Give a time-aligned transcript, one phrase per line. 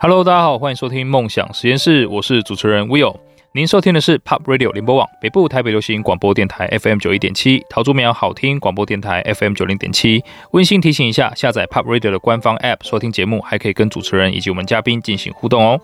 [0.00, 3.16] Hello，大家好，欢迎收听梦想实验室，我是主持人 Will。
[3.50, 10.22] 您收听的是 Pop Radio 联播网北部台北流行广播电台 FM 九一点七，桃竹苗好听广播电台 FM 九零点七。
[10.52, 15.80] 温馨提醒一下，下载 Pop Radio 的官方 App 收听节目，还可以跟主持人以及我们嘉宾进行互动哦。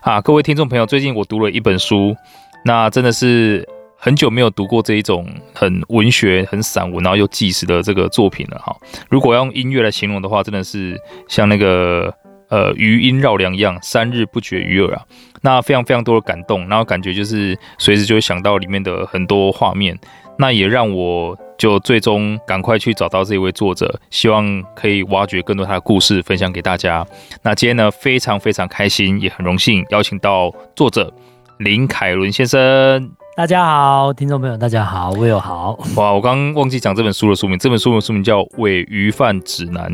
[0.00, 2.16] 啊，各位听众朋友，最近我读了一本书，
[2.64, 3.64] 那真的是
[3.96, 5.24] 很久没有读过这一种
[5.54, 8.76] 很文学、很散文，然后又纪实的这个作品了哈。
[9.08, 12.12] 如果要用音乐来形容的话，真的是像那个。
[12.48, 15.02] 呃，余音绕梁一样，三日不绝于耳啊。
[15.42, 19.96] 那非常非常多的感动，然后感觉就是随时就会想到里面的很多画面。
[20.40, 27.04] 那也让我就最终赶快去找到这一位作者，希望可以挖掘更多他的故事，分享给大家。
[27.42, 31.12] 那今天呢，非常非常开心，也很荣幸邀请到作者
[31.58, 33.10] 林凯伦先生。
[33.36, 35.78] 大家好，听众朋友，大家好，我有好。
[35.96, 39.92] 哇，我刚刚忘记讲这本书的书名，这本书的书名叫《伪鱼贩指南》。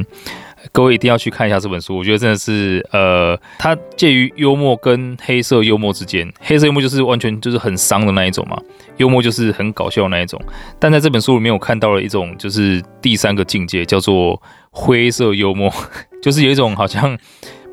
[0.75, 6.29] 各位一定要去看一下这本书，我觉得真的是，呃，它介于幽默跟黑色幽默之间。
[6.41, 8.61] 黑色幽默就是完全就是很伤的那一种嘛，
[8.97, 10.37] 幽默就是很搞笑的那一种。
[10.81, 15.73] 但在这本书里面，我看到了一种就是第三个境界，叫做灰色幽默，
[16.21, 17.17] 就是有一种好像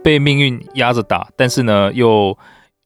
[0.03, 2.37] 被命运压着打，但是呢，又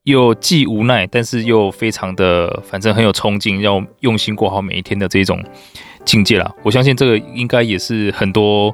[0.04, 5.44] 又既无奈，但是又非常的，反正很有冲劲，要用心过好每一天的这种
[6.06, 6.50] 境界啦。
[6.64, 8.74] 我相信这个应该也是很多。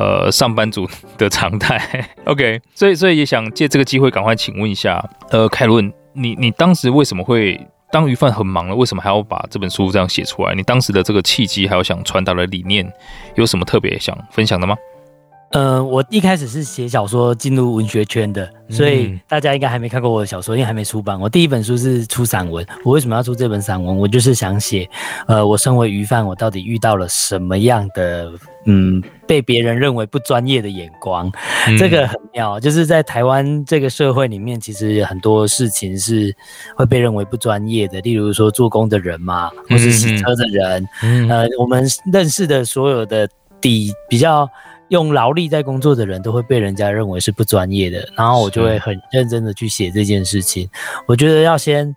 [0.00, 1.78] 呃，上班族的常态，
[2.24, 7.60] OK，所以所以也想借这个机会赶快请问一下，呃，凯伦，你你当时为什么会
[7.92, 10.54] 当鱼贩很忙了，为什么还要把这本书这样写出来？
[10.54, 12.90] 你当时的这个契机还有想传达的理念，
[13.34, 14.74] 有什么特别想分享的吗？
[15.50, 21.18] 呃，我一开始是写小说进入文学圈的，所以大家应该还没看过我的小说，因为还没出版。
[21.18, 23.98] 我第一本书是出散文，我为什么要出这本散文？
[23.98, 24.88] 我就是想写，
[25.26, 28.30] 呃，我身为鱼贩，我到底遇到了什么样的，
[28.66, 31.28] 嗯，被别人认为不专业的眼光？
[31.76, 36.32] 这个很妙，就是在台湾这个社会里面，其实很多事情是
[36.76, 40.88] 会被认为不专业的，例如说做工的人嘛，或是洗车的人，
[41.28, 43.28] 呃，我们认识的所有的
[43.60, 44.48] 底比较。
[44.90, 50.68] 用劳力在工作的人都会被人家认为是不专业的，然后我就会很认真的去写这件事情。
[51.06, 51.94] 我觉得要先，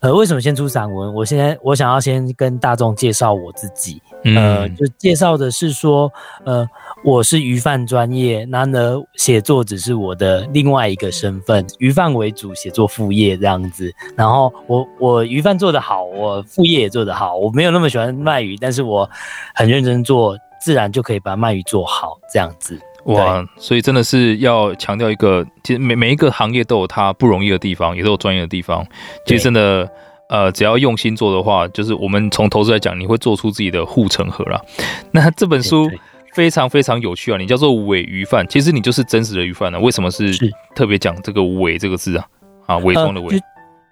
[0.00, 1.14] 呃，为什么先出散文？
[1.14, 4.02] 我现在我想要先跟大众介绍我自己，
[4.36, 6.12] 呃，就介绍的是说，
[6.44, 6.68] 呃，
[7.02, 13.90] 我是鱼贩专业，那呢，写作只是我的另外一个身份，鱼贩为主，写作副业这样子。
[14.14, 17.36] 然后我我鱼贩做得好，我副业也做得好。
[17.36, 19.08] 我没有那么喜欢卖鱼，但是我
[19.54, 20.36] 很认真做。
[20.66, 23.40] 自然就可以把鳗鱼做好，这样子哇！
[23.56, 28.84] 所以真的是要强调一个，其实每每一个行业都有它不容易的地方，也都有专业的地方。
[29.24, 29.88] 其实真的，
[30.28, 34.60] 呃，只要用心做的话，就是我们从投资来讲，你会做出自己的护城河啦。
[35.14, 35.88] 那这本书
[36.34, 37.38] 非常非常有趣啊！
[37.38, 39.78] 你叫做伪鱼贩，其实你就是真实的鱼贩呢？
[39.78, 40.32] 为什么是
[40.74, 42.26] 特别讲这个“伪”这个字啊？
[42.66, 43.40] 啊，伪装的“伪”。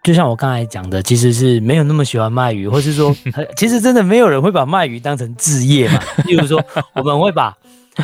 [0.05, 3.17] 就像我刚才讲的，其实是没有那么喜欢卖鱼，或是说，
[3.57, 5.99] 其实真的没有人会把卖鱼当成置业嘛。
[6.27, 7.57] 例如说，我们会把，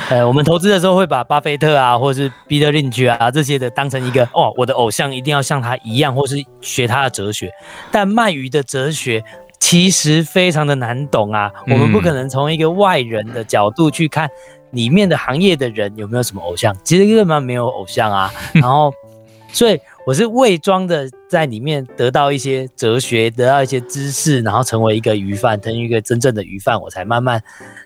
[0.09, 7.53] 呃，我们投资的时候会把巴菲特啊，或是彼得林奇啊这些的当成一个哦，我的偶像一定要像他一样，或是学他的哲学。
[7.93, 9.23] 但卖鱼的哲学
[9.59, 14.27] 其实非常的难懂啊，我们不可能从一个外人的角度去看
[14.71, 18.33] 里面的行业的人有没有什么偶像，其实根本没有偶像啊。
[18.55, 18.91] 然后，
[19.53, 19.81] 所以。
[20.07, 27.41] 我是伪装的，在里面得到一些哲学，得到一些知识，然后成为一个鱼贩，成为一个真正的鱼贩，我才慢慢，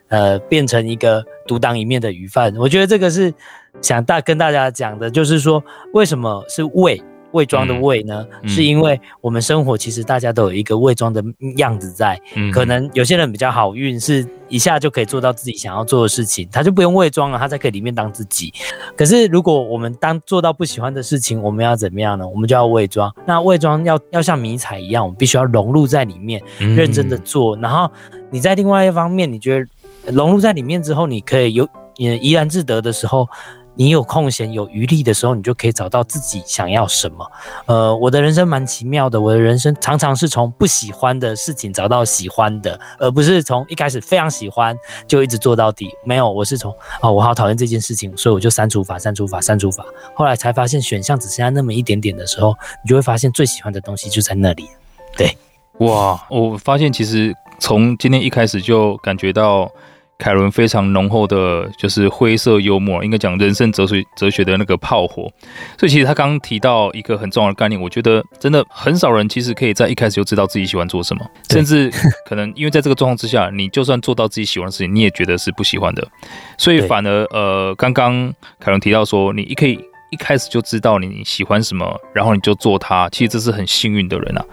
[0.08, 2.54] 呃，变成一个独当一面的鱼贩。
[2.56, 3.34] 我觉得这个是
[3.82, 7.02] 想大跟大家讲的，就是说为什么是伪。
[7.34, 11.22] 伪装的伪呢，嗯、是因为我们生活其实大家都有一个伪装的
[11.58, 18.52] 样子在，嗯、可能有些人比较好运，是一下就可以做到自己想要做的事情，他就不用伪装了，他才可以里面当自己。
[18.96, 22.26] 可是如果我们当做到不喜欢的事情，我们要怎么样呢？
[22.26, 23.12] 我们就要伪装。
[23.26, 27.56] 那伪装要要像迷彩一样，我们必须要融入在里面，认真的做。
[27.56, 27.90] 嗯、然后
[28.30, 33.28] 你在另外一方面，你觉得融入在里面之后，你可以有也怡然自得的时候。
[33.76, 37.30] 你有空闲有余力的时候，你就可以找到自己想要什么。
[37.66, 44.76] 呃，我的人生蛮奇妙的，我的人生常常是从不喜欢的事情找到喜欢的，而不是从一开始非常喜欢
[45.08, 45.90] 就一直做到底。
[46.04, 46.72] 没有，我是从
[47.02, 49.84] 哦，我好讨厌这件事情，所以我就删除法、删除法、删除法。
[50.14, 52.54] 后来才发现选项只剩下那么一点点的时候，
[52.84, 54.68] 你就会发现最喜欢的东西就在那里。
[55.16, 55.36] 对，
[55.78, 59.70] 哇，我发现其实从今天一开始就感觉到。
[60.18, 65.30] 楷伦非常浓厚的，就是灰色幽默，应该讲人生哲学哲学的那个炮火。
[65.78, 71.90] 所以其实他刚刚提到一个很重要的概念，我觉得真的很少人其实可以在一开始就知道自己喜欢做什么，甚至
[72.26, 76.06] 可能因为在这个状况之下，你就算做到自己喜欢的事情，你也觉得是不喜欢的。
[76.56, 79.78] 所以反而呃，刚刚凯伦提到说，你一可以。
[80.10, 84.44] 一开始就知道你喜欢什么，然后你就做它，其实这是很幸运的人啊。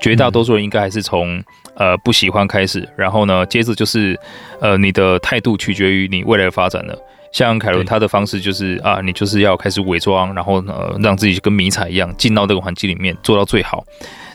[0.00, 1.44] 绝大多数人应该还是从
[1.80, 4.18] 呃不喜欢开始，然后呢，接着就是
[4.60, 6.96] 呃你的态度取决于你未来的发展了。
[7.32, 13.82] 像凯伦他的方式就是啊，你就是要开始伪装，然后呃让自己跟迷彩一样进到这个环境里面做到最好。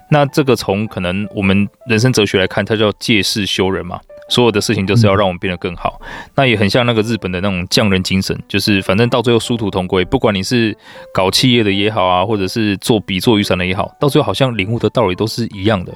[0.09, 3.99] 那这个从可能我们人生哲学来看，它叫借势修人嘛。
[4.27, 6.01] 所有的事情就是要让我们变得更好。
[6.33, 10.75] 那也很像那个日本的那种匠人精神，就是反正到最后殊途同归，不管你是
[11.13, 15.93] 搞企业的也好啊，或者是做笔做雨伞的也好，到最后好像领悟的道理都是一样的。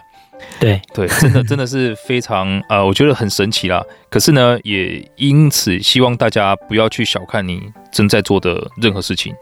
[0.60, 3.84] 对对，真的 真的是非常呃，我觉得很神奇啦。
[4.10, 9.34] 可是呢，也因此希望大家不要去小看你正在做的任何事情，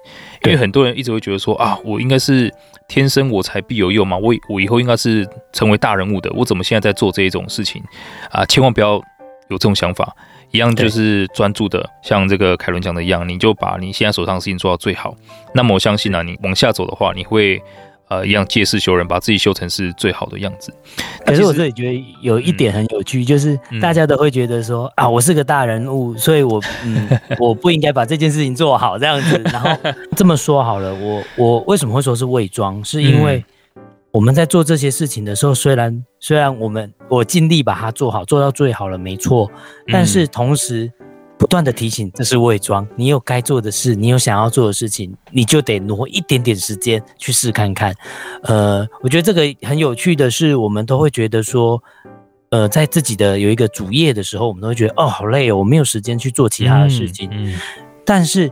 [0.44, 2.54] 因为很多人一直会觉得说啊，我应该是
[2.88, 7.82] 天生我材必有用嘛，我我以后应该是成为大人物的，我怎么现在在做这一种事情
[8.30, 8.46] 啊？
[8.46, 8.96] 千万不要
[9.50, 10.14] 有这种想法，
[10.52, 15.16] 一样就是专注的，像这个凯伦讲的一样，你就把你现在手上的事情做到最好。
[15.54, 17.62] 那么我相信呢、啊，你往下走的话，你会。
[18.10, 20.74] 呃，一样借势修人，把自己修成是最好的样子。
[21.26, 27.08] 可是我这里觉得有一点很有趣，嗯、就是大家都会觉得说、嗯、啊，我是个大人物，所以我嗯，
[27.38, 29.42] 我不应该把这件事情做好这样子。
[29.52, 29.70] 然后
[30.16, 32.82] 这么说好了，我我为什么会说是伪装？
[32.86, 33.44] 是因为
[34.12, 39.52] 我们在做这些事情的时候，虽然虽然我们我尽力把它做好，做到最好了，没错，
[39.92, 40.92] 但是同时。
[41.38, 42.86] 不断的提醒，这是伪装。
[42.96, 47.94] 你有该做的事，你有想要做的事情，你就得挪一点点时间去试看看。
[48.44, 51.82] 呃，我觉得这个很有趣的是，我们都会觉得说，
[52.50, 57.30] 呃，在自己的有一个主业的时候，我们都会觉得哦，好累哦，我没有时间去做其他的事情。
[57.32, 57.54] 嗯。
[57.54, 57.60] 嗯，
[58.04, 58.52] 但是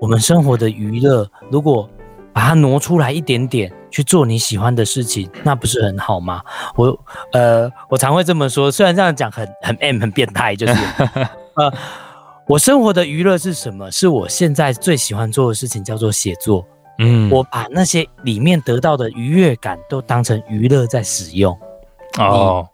[0.00, 1.88] 我们生活的娱乐，如果
[2.34, 6.42] 把它挪出来一点点去做你喜欢的事情，那不是很好吗？
[6.76, 6.98] 我
[7.32, 10.74] 呃，我常会这么说，虽然这样讲很很 M 很变态，就是
[11.56, 11.72] 呃。
[12.48, 13.90] 我生活的娱乐是什么？
[13.90, 16.64] 是我现在最喜欢做的事情，叫做写作。
[16.98, 21.58] 嗯，我把那些里面得到的愉悦感都当成娱乐在使用。
[22.18, 22.66] 哦，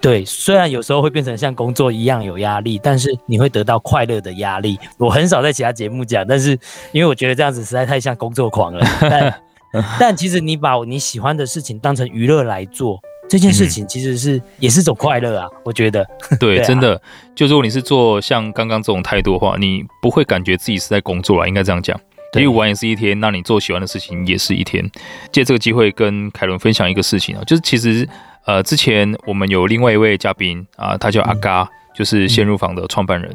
[0.00, 4.78] 对，虽然有时候会变成像工作一样有压力，但是你会得到快乐的压力。
[4.98, 6.58] 我很少在其他节目讲，但是
[6.90, 8.84] 因为我觉得这样子实在太像工作狂了。
[9.00, 9.42] 但
[10.00, 13.00] 但其实你把你喜欢的事情当成娱乐来做。
[13.32, 16.06] 这件事情其实是、嗯、也是种快乐啊，我觉得。
[16.38, 17.00] 对，对啊、真的，
[17.34, 21.98] 就如果你是做像刚刚这种态度的话，你不会感觉自己是在工作啊，应该这样讲。
[22.34, 24.86] 因为玩也是一天，那你做喜欢的事情也是一天。
[25.32, 28.06] 借这个机会跟凯伦分享一个事情啊，就是其实
[28.44, 33.34] 呃，之前我们有另外一位嘉宾啊，他叫阿嘎，嗯、就是先入房的创办人。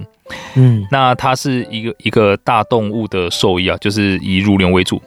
[0.54, 5.02] 嗯，那他是一个一个大动物的兽医啊，就是以乳牛为主。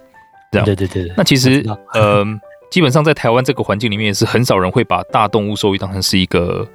[0.51, 1.15] 这样，对对对对。
[1.17, 1.65] 那其实
[1.95, 2.27] 呃。
[2.71, 6.67] 基本上在台湾这个环境里面，也是很少人会把大动物兽医当成是一个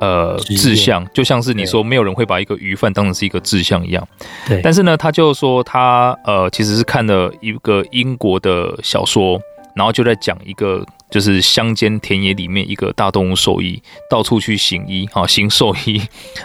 [0.00, 4.06] 呃志向，就像是你说没有人会把一个鱼贩当成是一个志向一样。
[4.46, 4.60] 对。
[4.62, 9.40] 但是呢，他就说他呃其实是看了一个英国的小说，
[9.74, 16.00] 然后就在讲一个就是乡间田野里面一个大动物兽医到处去行医啊，行兽医，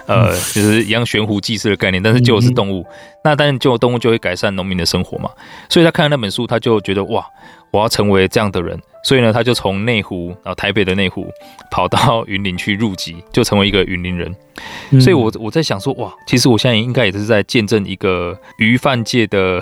[0.07, 2.83] 呃，就是一样悬壶济世的概念，但是就是动物。
[3.23, 5.29] 那当然，就动物就会改善农民的生活嘛。
[5.69, 7.23] 所以他看了那本书，他就觉得哇。
[7.71, 11.27] 我要成为这样的人，所以呢，他就从内湖，然后台北的内湖，
[11.69, 14.33] 跑到云林去入籍，就成为一个云林人。
[14.91, 19.61] 嗯、所以我，我我在想说，哇，其实我现在应该也是在见证一个鱼贩界的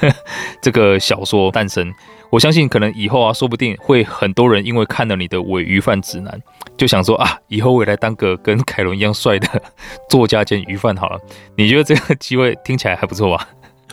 [0.62, 1.92] 这个小说诞生。
[2.30, 6.30] 我相信，可能以后啊，说不定会很多人因为看了你的《伪鱼贩指南》，
[6.76, 9.48] 就想说啊，以后我也来当个跟凯伦一样帅的
[10.10, 11.18] 作家兼鱼贩好了。
[11.56, 13.48] 你觉得这个机会听起来还不错吧？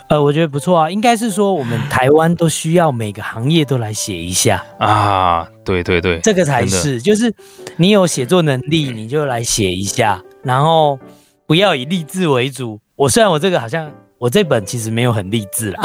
[0.08, 7.34] 呃，我觉得不错啊，应该是说我们台湾都需要每个行业都来写一下啊，对对对，这个才是，就是
[7.76, 11.00] 你有写作能力，你就来写一下，然后
[11.48, 12.80] 不要以励志为主。
[12.96, 15.84] 我虽然我这个好像我这本其实没有很励志啦，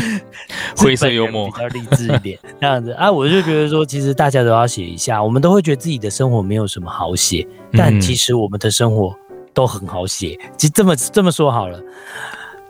[0.76, 9.14] 灰色幽默，比较励志一点这样子啊，我就觉得说，其实大家都要写一下，我们都会觉得自己的生活没有什么好写，但其实我们的生活
[9.54, 10.38] 都很好写。
[10.58, 11.80] 其实这么这么说好了。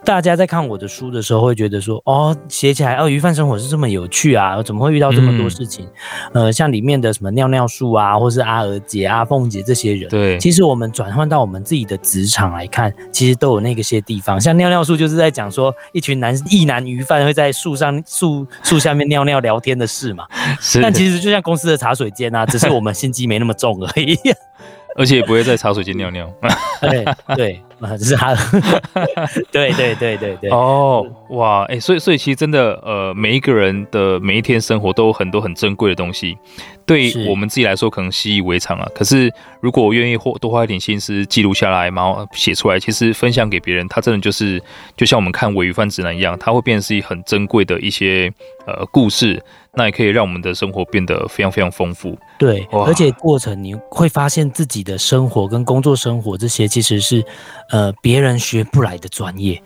[0.05, 4.63] 大家在看我的书的时候，会觉得说：“哦，写起来哦，鱼贩生活是这么有趣啊！
[4.63, 5.87] 怎么会遇到这么多事情？
[6.33, 14.41] 嗯、呃，像里面的什么尿尿树啊，或是阿娥姐、阿凤姐这些人，对，其实我们转换到我们自己的职场来看，其实都有那个些地方。
[14.41, 20.27] 像尿尿树就是在讲说，一群男一男鱼贩会在树上树树下面尿尿聊天的事嘛。
[20.61, 24.19] 是但其实就像公司的茶水间啊，只是我们心机没那么重而已。
[24.97, 26.29] ”而且也不会在茶水间尿尿。
[26.81, 27.05] 对
[27.37, 28.41] 对，啊，这是他的。
[29.53, 30.51] 对对对对对。
[30.51, 36.37] 哦，哇，哎、欸，所以所以其实真的，呃，每一个人的每一天生活都有很多很珍贵的东西，
[36.87, 38.89] 对我们自己来说可能习以为常啊。
[38.95, 44.63] 可是如果我愿意花多花一点心思记录下来，然后写出来，其实分享给别人，他真的就是
[44.97, 48.33] 就像我们看鮪鱼饭指南一样，它会变成是一很珍贵的一些
[48.67, 49.43] 呃故事。
[49.75, 52.19] 那也可以让我们的生活变得非常非常丰富。
[52.37, 57.25] 对，而且过程你会发现自己的生活跟工作生活这些其实是，
[57.71, 59.63] 呃，别人学不来的专业。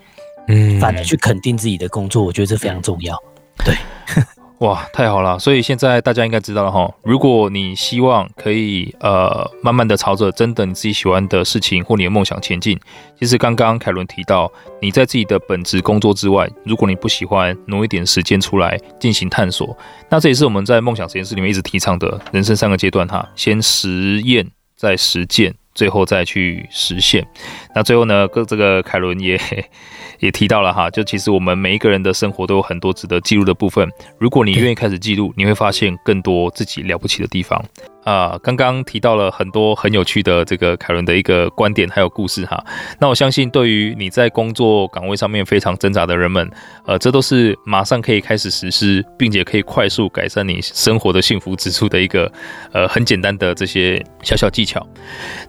[0.47, 3.17] 嗯，反而去肯定自己的工作，我觉得这非常重要。
[3.65, 3.75] 对。
[4.59, 5.37] 哇，太好了！
[5.37, 6.89] 所以现在大家应该知道了哈。
[7.03, 12.79] 如果你希望可以呃慢慢的朝着真的你自己喜欢的事情或你的梦想前进，
[13.19, 14.49] 其实刚刚凯伦提到，
[14.81, 19.75] 你在自己的本职工作之外，如果你不喜欢挪一点时间出来进行探索，
[20.09, 27.25] 那这也是我们在梦想实验室里面一直提倡的人生三个阶段哈：先实验，再实践，最后再去实现。
[27.75, 29.39] 那最后呢，跟这个凯伦也。
[30.19, 33.85] 也提到了哈，就其实我们每一个人的生活都有很多值得记录的部分。
[34.17, 37.61] 如果你愿意开始记录，你会发现更多自己了不起的地方。
[38.03, 42.63] 啊，刚刚提到了很多很有趣的这个凯伦的一个观点，还有故事哈。
[42.99, 46.49] 那我相信，对于你在工作岗位上面非常挣扎的人们，
[46.85, 52.31] 呃，这都是马上可以开始实施，并且可以快速改善你生活的幸福指数的一个
[52.71, 54.85] 呃很简单的这些小小技巧。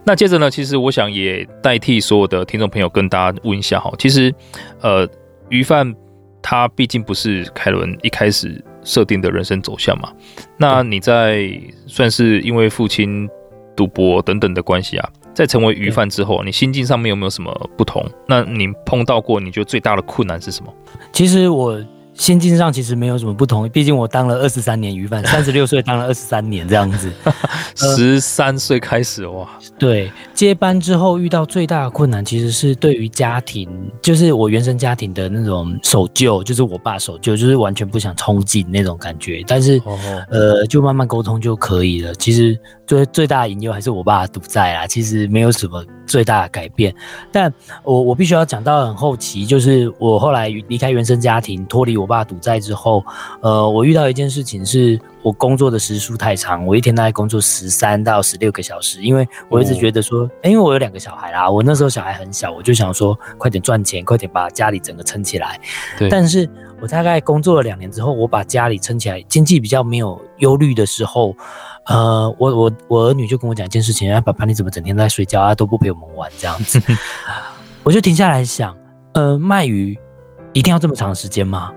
[0.04, 4.32] 那接着呢，其实我想也代替所有的听众朋友跟大家问一下哈，其实
[4.80, 5.08] 呃，
[5.48, 5.94] 鱼贩
[6.40, 8.62] 他毕竟不是凯伦一开始。
[8.84, 10.12] 设定的人生走向嘛，
[10.56, 11.50] 那你在
[11.86, 13.28] 算是因为父亲
[13.74, 18.04] 赌博等等的关系啊，在成为鱼贩之后，你心境上面有没有什么不同？
[18.28, 20.72] 那你碰到过你觉得最大的困难是什么？
[21.12, 21.82] 其实我。
[22.14, 27.12] 心境上其实没有什么不同，毕竟我当了二十三年鱼贩， 三十六岁当了二十三年这样子，
[27.74, 29.48] 十三岁开始哇。
[29.78, 33.68] 对，接班之后遇到最大的困难其实是对于家庭，
[34.00, 39.42] 就是我原生家庭的那种守旧，就是我爸守旧，就是完全不想冲进那种感觉。
[39.46, 39.82] 但是
[40.30, 42.14] 呃，就慢慢沟通就可以了。
[42.14, 46.94] 其实最最大的隐忧还是我爸赌债啦，其实没有什么最大的改变。
[47.32, 51.96] 但我我必须要讲到很后期，就是我后来离开原生家庭，脱离。
[51.96, 53.04] 我爸赌债之后，
[53.40, 65.58] 呃，我遇到一件事情，是我工作的时数太长，我一天大概工作十三到十六个小时，因为我一直觉得说，欸、因为我有两个小孩啦，我那时候小孩很小，我就想说，快点赚钱，快点把家里整个撑起来。
[65.98, 66.10] 对。
[66.10, 66.46] 但是
[66.78, 71.34] 我大概工作了两年之后，我把家里撑起来，经济比较没有忧虑的时候，
[71.86, 76.78] 呃，我我我儿女就跟我讲一件事情，啊，爸爸你怎么整天在睡觉啊，都不陪我们玩这样子，
[77.82, 78.76] 我就停下来想，
[79.14, 79.98] 呃，卖鱼
[80.52, 81.72] 一定要这么长时间吗？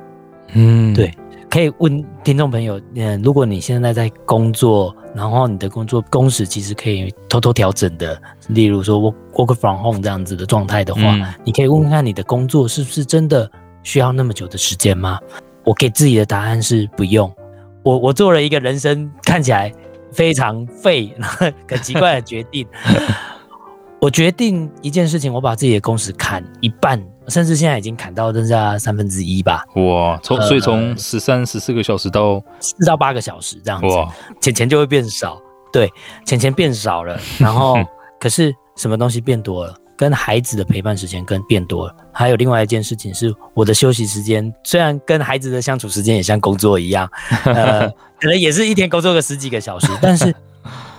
[0.53, 1.13] 嗯，对，
[1.49, 13.49] 可以问听众朋友，嗯，如果你现在在工作，然后你的工作工时其实可以偷偷调整的，例如说 work work from home 这样子的状态的话，嗯，你可以问问看你的工作是不是真的
[13.81, 15.19] 需要那么久的时间吗？
[15.63, 17.33] 我给自己的答案是不用。
[17.83, 19.71] 我我做了一个人生看起来
[20.11, 21.13] 非常废、
[21.67, 22.67] 很奇怪的决定，
[23.99, 27.01] 我决定一件事情，我把自己的工时砍一半。
[27.27, 29.65] 甚至现在已经砍到剩下三分之一吧。
[29.75, 35.37] 哇，从所以从十三十四个小时到四到八个小时这样子，哇，钱钱就会变少。
[35.73, 35.91] 对，
[36.25, 37.75] 钱钱变少了，然后
[38.17, 39.75] 可是什么东西变多了？
[39.97, 41.95] 跟孩子的陪伴时间更变多了。
[42.13, 47.09] 还有另外一件事情是，我的休息时间虽然跟孩子的相处时间也像工作一样，
[47.43, 47.89] 呃，
[48.21, 50.33] 可能也是一天工作个十几个小时，但是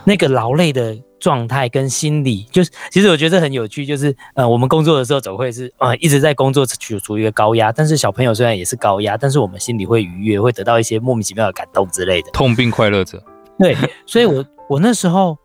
[0.08, 0.96] 那个劳累的。
[1.20, 12.30] 状态跟心理，就是其实我觉得很有趣，就是呃，我们工作的时候总会是呃一直在工作处处于一个高压，但是小朋友虽然也是高压，但是我们心里会愉悦，会得到一些莫名其妙的感动之类的。
[12.30, 13.20] 痛并快乐着。
[13.58, 15.36] 对，所以我我那时候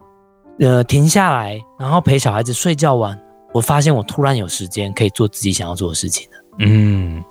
[0.59, 3.19] 呃停下来，然后陪小孩子睡觉完，
[3.51, 6.37] 我发现我突然有时间可以做自己想要做的事情了。
[6.59, 7.23] 嗯，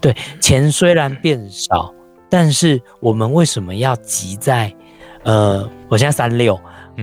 [0.00, 1.92] 对，钱虽然变少，
[2.28, 4.72] 但是我们为什么要急在
[5.24, 6.56] 呃，我现在三六。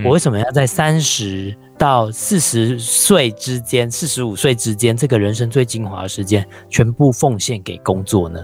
[0.04, 8.40] 我为什么要在三十到四十岁之间，四十五岁之间，这个人生最精华的时间，全部奉献给工作呢？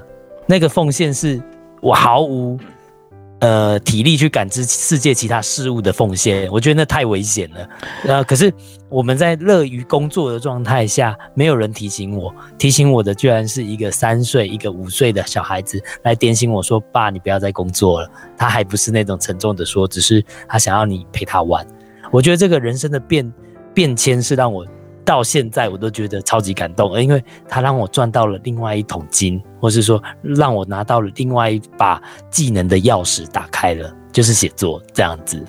[0.47, 1.41] 那个奉献是
[1.81, 2.59] 我毫无
[3.45, 7.69] 呃体力去感知世界其他事物的奉献，我觉得那太危险了。
[8.07, 8.51] 呃，可是
[8.89, 21.67] 我们在乐于工作的状态下，没有人提醒我，提醒我的居然是一个三岁、一个五岁的小孩子来点醒我说：“爸，你不要再工作了。”他还不是那种沉重的说，只是他想要你陪他玩。
[22.11, 23.31] 我觉得这个人生的变
[23.75, 24.67] 变迁是让我
[25.05, 35.43] 到现在我都觉得超级感动，因为他让我赚到了另外一桶金，或是说让我拿到了另外一把技能的钥匙，打开了，就是写作这样子。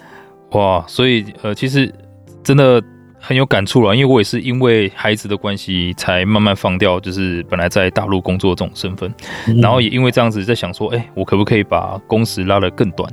[0.51, 1.93] 哇，所以呃，其实
[2.41, 2.81] 真的
[3.19, 9.13] 很有感触了，因为我也是因为孩子的关系，才慢慢放掉，就是本来在大陆工作这种身份，
[9.47, 13.11] 嗯、然后也因为这样子在想说，哎、欸，我可不可以把工时拉得更短，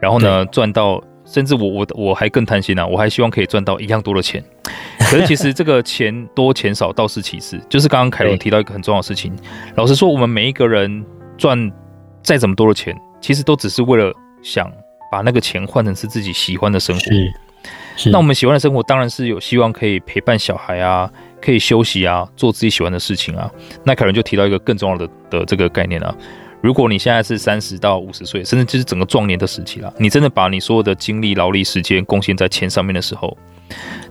[0.00, 4.42] 然后呢赚到，甚至我我我还更贪心啊，我还希望可以赚到一样多的钱。
[4.98, 9.34] 可是其实这个钱多钱少倒是其次，就是刚刚凯伦提到一个很重要的事情，
[9.76, 11.04] 老实说，我们每一个人
[11.36, 11.70] 赚
[12.22, 14.12] 再怎么多的钱，其实都只是为了
[14.42, 14.70] 想
[15.10, 17.02] 把那个钱换成是自己喜欢的生活。
[18.10, 21.10] 那我们喜欢的生活当然是有希望可以陪伴小孩啊，
[21.42, 23.50] 可以休息啊，做自己喜欢的事情啊。
[23.84, 26.14] 那凯伦就提到一个更重要的的这个概念啊，
[26.62, 33.36] 如果你现在是三十到五十岁，甚至就是整个壮年的时期了，你真的把你所有的精力、劳力、时间贡献在钱上面的时候，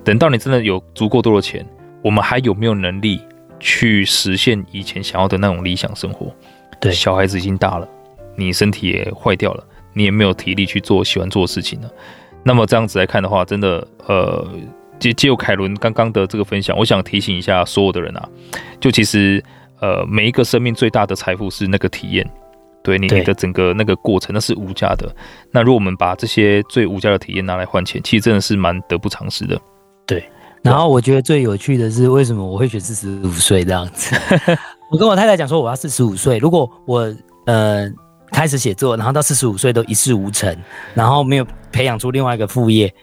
[0.04, 1.66] 等到你真的有足够多的钱，
[2.02, 3.22] 我们还有没有能力
[3.60, 6.34] 去实现以前想要的那种理想生活？
[6.80, 7.88] 对，小孩子已经大了，
[8.36, 9.64] 你身体也坏掉了，
[9.94, 11.92] 你也没有体力去做喜欢做的事情了。
[12.42, 14.48] 那么这样子来看的话，真的，呃，
[14.98, 18.30] 借借由凯伦刚刚的这个分享，我想提醒一下所有的人啊，
[18.80, 19.44] 就其实，
[19.82, 22.26] 呃，每一个生命最大的财富是那个体验，
[22.90, 25.08] 对你你的整个那个过程，那是无价的。
[25.52, 29.60] 那如果我们把这些最无价的体验拿来换钱，其实真的是蛮得不偿失的。
[30.06, 30.24] 对。
[30.62, 34.16] 然后我觉得最有趣的是，为什么我会选四十五岁这样子？
[34.92, 37.16] 我跟我太太讲说，我要四十五岁，如果我，
[37.46, 37.90] 呃。
[38.32, 40.56] 开始写作，然后到四十五岁都一事无成，
[40.94, 42.94] 然后没有培养出另外一个副业，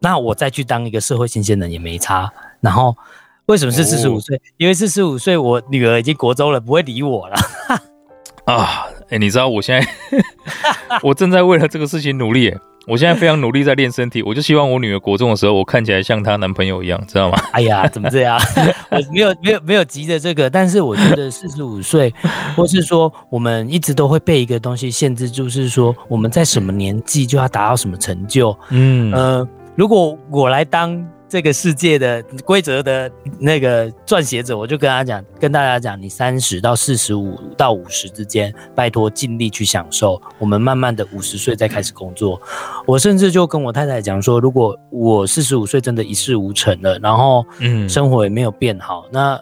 [0.00, 2.32] 那我再去当一个社会新鲜人也没差。
[2.62, 2.96] 然后
[3.44, 4.34] 为什么是四十五岁？
[4.38, 7.36] 哦、因为四十五岁我女儿已经国中了，不会理我了。
[8.50, 9.88] 啊，哎，你知道我现在
[11.02, 12.54] 我正在为了这个事情努力。
[12.86, 17.38] 我现在非常努力在练身体，我就希望我女儿国中的时候，我看起来像她男朋友一样，知道吗？
[17.52, 18.40] 哎呀，怎么这样？
[18.90, 22.12] 我没有没有没有急着这个，但是我觉得四十五岁，
[22.56, 28.56] 或是说我们一直都会被一个东西限制，就是说我们在什么年纪就要达到什么成就。
[28.70, 31.06] 嗯呃，如果我来当。
[31.30, 33.08] 这个世界的规则的
[33.38, 40.20] 那个撰写者，我就跟他讲，跟大家讲，你三十到四十五到五十之间，拜托尽力去享受。
[40.40, 42.42] 我们慢慢的五十岁再开始工作。
[42.84, 49.40] 我甚至就跟我太太讲说，如果我四十五岁真的一事无成了，然后嗯，生活也没有变好，那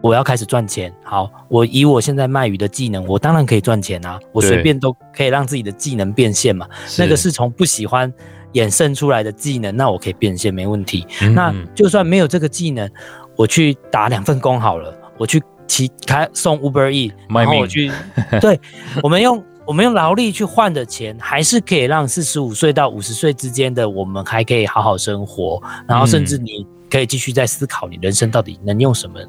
[0.00, 0.92] 我要开始赚钱。
[1.02, 6.68] 好，我以我现在卖鱼的技能，我当然可以赚钱啊，我随便都可以让自己的技能变现嘛。
[6.98, 8.12] 那个是从不喜欢。
[8.52, 11.06] 衍生出来的技能，那我可以变现，没问题。
[11.20, 12.88] 嗯、那就算没有这个技能，
[13.36, 17.90] 我去打两份工好了，我去骑开送 Uber E，然后我去，
[18.40, 18.58] 对，
[19.02, 29.20] 我们用我们用劳力去换的钱，还是可以让四十五岁到五十岁之间的我们还可以好好生活，然后甚至你可以继续在思考你人生到底能用什么，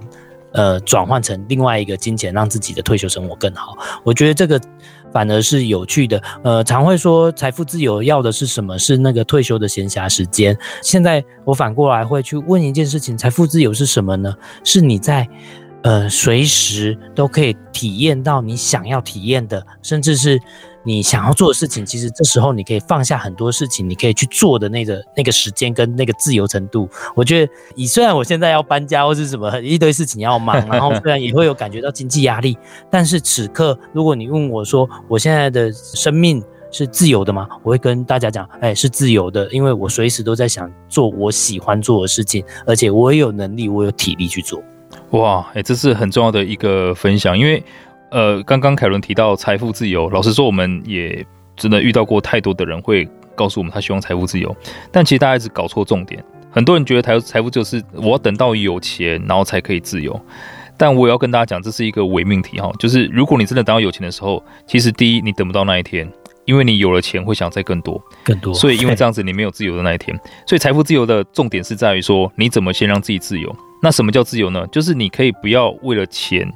[0.57, 3.77] 呃，转换成另外一个金钱，让自己的退休生活更好。
[4.03, 4.59] 我觉得这个。
[5.09, 8.77] 反而是有趣的，呃，常会说财富自由要的是什么？
[8.77, 10.55] 是那个退休的闲暇时间。
[10.83, 14.35] 现在我反过来会去问一件事情：财富自由是什么呢？
[14.65, 15.25] 是你在，
[15.81, 20.37] 呃，随时都可以体验到你想要体验的，甚至是。
[20.83, 26.89] 你想要做的事情，其实这时候你可以放下很多事情，你可以去做的那个那个时间跟那个自由程度。
[27.13, 32.57] 我觉得，以虽然我现在要搬家或是什么一堆事情要忙，然后虽然也会有感觉到经济压力，
[32.89, 37.47] 但是此刻如果你问我说，我现在的生命是自由的吗？
[37.63, 44.63] 我会跟大家讲，哎，是自由的，因为我随时都在想做我喜欢做的事情，而且我也有能力，我有体力去做。
[45.11, 47.61] 哇，哎，这是很重要的一个分享，因为。
[48.09, 54.55] 呃，刚刚凯伦提到财富自由，老实说，我们也真的遇到过太多的人会告诉我们他希望财富自由，
[54.91, 56.23] 但其实大家一直搞错重点。
[56.49, 60.19] 很多人觉得财财富就是我要等到有钱，然后才可以自由。
[60.77, 66.07] 但我也要跟大家讲，这是一个伪命题哈，就是如果你真的等到有钱的时候，其实第一你等不到那一天，
[66.45, 70.17] 因为你有了钱会想再更多，更多，所以因为这样子你没有自由的那一天。
[70.47, 73.53] 所以财富自由的重点是在于说，你怎么先让自己自由？
[73.81, 74.65] 那什么叫自由呢？
[74.71, 76.51] 就是你可以不要为了钱。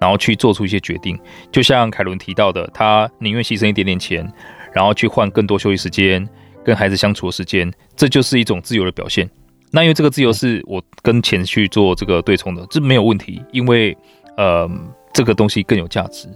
[0.00, 1.18] 然后去做出一些决定，
[1.50, 4.30] 就像凯伦提到的，他宁愿牺牲一点点钱，
[4.72, 6.26] 然后去换更多休息时间、
[6.64, 9.28] 跟孩子相处的时间，这就是一种自由的表现。
[9.70, 13.96] 那因为这个自由是我跟钱去做这个对冲的，这没有问题，因为
[14.36, 14.70] 呃
[15.12, 16.28] 这个东西更有价值。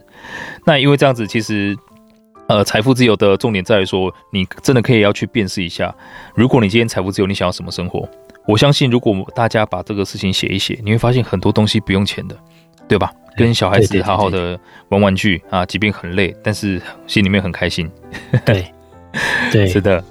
[0.66, 1.74] 那因为这样子，其实
[2.48, 5.94] 呃财富自由的重点在于说，你真的可以要去辨识一下，
[6.34, 8.06] 如果你今天财富自由，你想要什么生活？
[8.46, 12.36] 我相信，如果大家把这个事情写一写，你会发现很多东西不用钱的，
[12.88, 13.10] 对吧？
[13.36, 17.90] 跟小孩子好好的玩玩具啊，即便很累，但是心里面很开心。
[18.44, 18.66] 对，
[19.50, 20.02] 对，是的。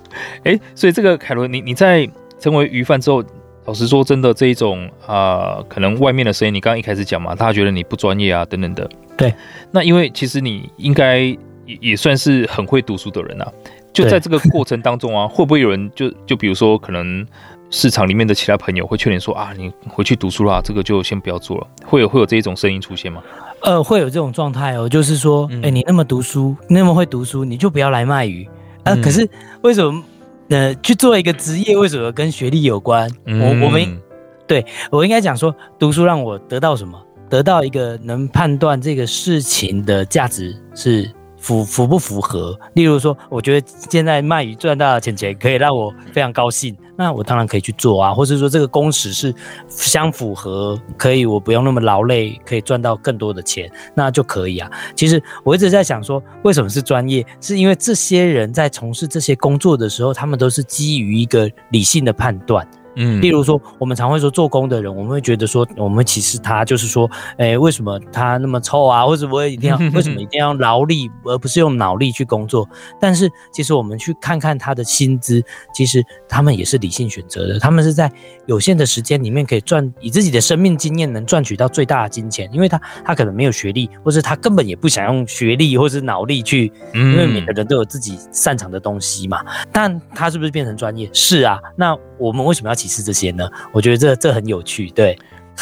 [0.44, 2.08] 哎，所以这个凯伦，你你在
[2.40, 3.24] 成为鱼贩之后，
[3.66, 8.90] 老实说，真的这一种啊、呃，可能外面的声音，你刚刚一开始讲嘛，大家觉得你不专业啊，等等的。
[9.16, 9.34] 对。
[9.72, 11.38] 那因为其实你应该也
[11.80, 13.52] 也算是很会读书的人啊，
[13.94, 17.26] 就在这个过程当中啊，会不会有人就就比如说可能
[17.72, 21.68] 市场里面的其他朋友会劝你说啊，你回去读书啦，这个就先不要做了。
[21.86, 23.24] 会有会有这一种声音出现吗？
[23.62, 28.44] 呃，会有这种状态哦，就是说，哎、嗯欸，你那么读书，那么会读书，你就不要来卖鱼
[28.84, 28.92] 啊。
[28.92, 29.28] 呃嗯、可是
[29.64, 30.04] 为什么？
[30.50, 33.10] 呃，去做一个职业，为什么跟学历有关？
[33.26, 34.02] 嗯、我我们
[34.46, 37.02] 对我应该讲说，读书让我得到什么？
[37.30, 41.10] 得到一个能判断这个事情的价值是。
[41.42, 42.56] 符符不符合？
[42.76, 48.14] 例如说，我觉得现在卖鱼赚到的钱钱可以让我非常高兴，那我当然可以去做啊。
[48.14, 49.34] 或是说，这个工时是
[49.68, 54.70] 相符合，可以我不用那么劳累，可以赚到更多的钱，那就可以啊。
[54.96, 57.26] 其实我一直在想说，为什么是专业？
[57.40, 62.68] 是因为这些人在从事这些工作的时候，他们都是基于一个理性的判断。
[62.96, 69.06] 嗯，例如说，我们常会说做工的人，我们会觉得说，我们歧视他，就是说，哎、欸，为什么他那么臭啊？
[69.06, 72.68] 为什么一定要 为什么一定要劳力，而不是用脑力去工作？
[73.00, 78.12] 但是，其实我们去看看他的薪资，其实他们也是理性选择的，他们是在
[78.46, 89.44] 有限的时间里面可以赚，以自己的生命经验能赚取到最大的金钱，因为他他可能没有学历，或者他根本也不想用学历或是脑力去，因为每个人都有自己擅长的东西嘛。
[89.72, 91.10] 但他是不是变成专业？
[91.14, 92.76] 是啊，那我们为什么要？
[92.82, 95.16] 歧视这些呢，我觉得这这很有趣，对，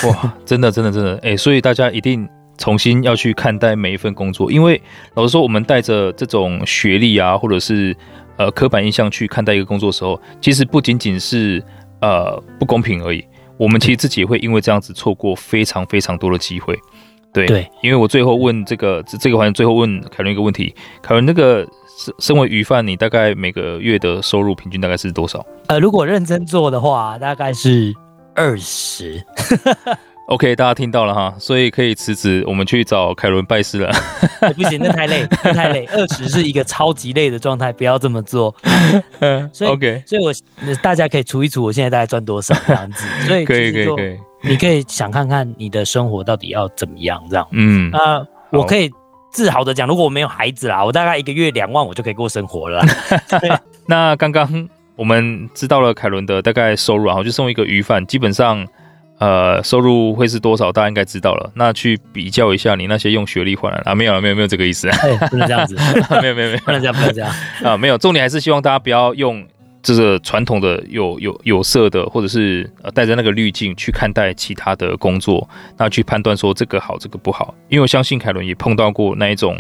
[0.03, 2.25] 哇，真的真的真的，哎、欸，所以大家一定
[2.57, 4.81] 重新要去看待每一份工作，因为
[5.15, 7.93] 老实说，我们带着这种学历啊，或者是
[8.37, 11.61] 呃刻板印象去看待一个工作的时候，其实不仅仅是
[11.99, 13.21] 呃不公平而已，
[13.57, 16.79] 我们其实自己也会因为这样子错过非常非常多的机会，
[17.33, 21.67] 对对，因为我最后问这个这个环节最后问凯伦一个问题，凯伦那个。
[21.99, 25.45] 身身为鱼贩，你大概每个月的收入平均大概是多少？
[25.67, 27.93] 呃，如果认真做的话，大概是
[28.33, 29.21] 二十。
[30.27, 33.91] OK，大家听到了哈，所以可以辞职，我们去找凯伦拜师了。
[34.55, 35.85] 不行，那太累，那太累。
[35.87, 38.55] 二十是一个超级累的状态，不要这么做。
[39.51, 40.31] 所以，OK，所以我
[40.81, 43.05] 大家可以除一除，我现在大概赚多少这样子。
[43.25, 44.17] 所以，可以，可以，可以。
[44.41, 47.45] 你可以想看看你的生活到底要怎么样，这样。
[47.51, 48.89] 嗯，啊，我可以。
[49.31, 53.61] 自豪的讲，如果我没有孩子啦，我大概一个月两万，我就可以过生活了啦。
[53.87, 58.67] 那刚刚我们知道了凯伦的大概收入，然后就送一个鱼贩，基本上
[59.19, 61.51] 呃收入会是多少，大家应该知道了。
[61.55, 64.97] 那去比较一下你那些用学历换来啊，没有了，没有没有这个意思啊，
[65.29, 65.75] 不能这样子，
[66.21, 67.31] 没有没有没有，不能这样不能这样
[67.63, 69.45] 啊，没有，重点还是希望大家不要用。
[69.81, 77.55] 这个传统的有有有色的，或者是呃带着那个滤镜去看待其他的工作，那去判断说这个好，这个不好。
[77.69, 79.57] 因为我相信凯伦也碰到过那一种，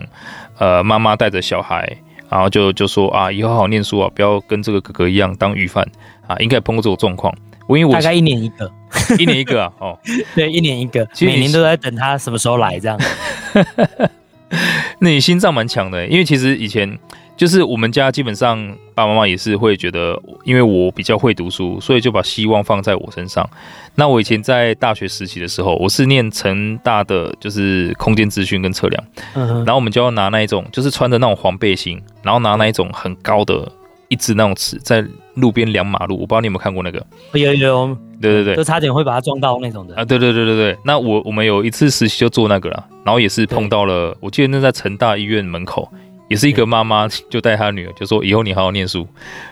[0.57, 1.97] 呃，妈妈带着小孩，
[2.29, 5.89] 然后就就说啊，以后好好念书啊，不要跟这个哥哥一样当鱼贩
[6.27, 7.33] 啊，应该碰过这种状况。
[7.67, 8.71] 我因为我大概一年一个，
[9.17, 9.99] 一年一个啊，哦，
[10.35, 12.99] 对，一年一个，每年都在等他什么时候来这样。
[14.99, 16.99] 那你心脏蛮强的，因为其实以前。
[17.39, 18.57] 就是我们家基本上
[18.93, 23.49] 爸爸妈妈也是会觉得，因为我比较会读书，所以就把希望放在我身上。
[23.95, 29.01] 那我以前在大学时期的时候，我是念成大的，就是空间资讯跟测量，
[29.33, 33.71] 然后我们就要拿那一种，就是穿着那种黄背心，然后拿那一种很高的
[34.09, 35.01] 一支那种尺，在
[35.35, 36.15] 路边量马路。
[36.15, 37.01] 我不知道你有没有看过那个？
[37.31, 40.03] 有有，对对对，就差点会把它撞到那种的啊！
[40.03, 45.89] 对对对对对，那我我们有一次实习就做那个了，然后也是碰到了，我记得那在成大医院门口。
[46.29, 49.05] 也是一个妈妈，就带她女儿，就说以后你好好念书，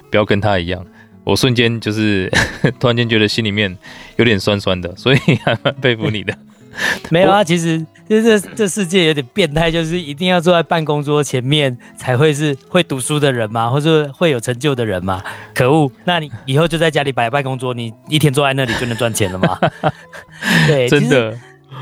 [0.09, 0.85] 不要跟她一样。
[1.23, 2.31] 我瞬间就是
[2.79, 3.77] 突然间觉得心里面
[4.15, 6.33] 有点酸酸的，所以还蛮佩服你的。
[7.09, 15.21] 没有啊，其实就是这这世界有点变态，就是一定要坐在办公桌前面才会是会读书的人嘛，或者会有成就的人嘛。
[15.55, 19.59] 可恶，那你以后就在家里摆办公桌，你一天坐在那里就能赚钱了吗？
[20.67, 21.33] 对， 真的。